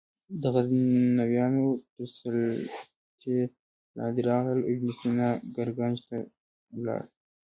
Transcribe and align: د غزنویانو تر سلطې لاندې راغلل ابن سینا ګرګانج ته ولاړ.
د 0.41 0.43
غزنویانو 0.55 1.65
تر 1.93 2.05
سلطې 2.15 3.39
لاندې 3.97 4.21
راغلل 4.29 4.61
ابن 4.71 4.87
سینا 4.99 5.29
ګرګانج 5.55 5.97
ته 6.07 6.17
ولاړ. 6.75 7.01